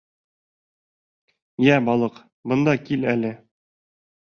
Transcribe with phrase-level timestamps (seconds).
[1.67, 3.39] —Йә, балыҡ, бында кил әле!